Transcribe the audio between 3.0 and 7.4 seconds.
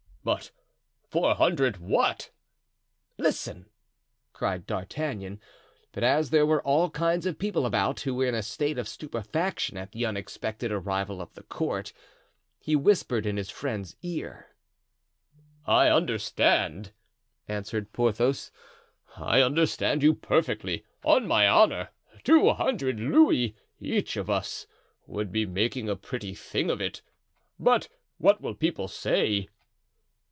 "Listen!" cried D'Artagnan. But as there were all kinds of